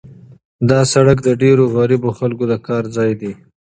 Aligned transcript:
دا 0.69 0.79
سړک 0.93 1.17
د 1.23 1.29
ډېرو 1.41 1.63
غریبو 1.75 2.09
خلکو 2.19 2.43
د 2.51 2.53
کار 2.67 2.83
ځای 2.95 3.11
دی. 3.21 3.31